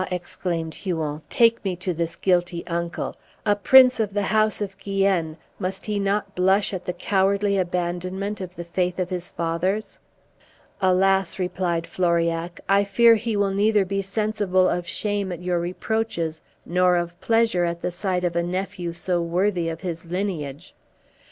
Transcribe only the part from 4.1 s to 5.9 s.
the house of Guienne, must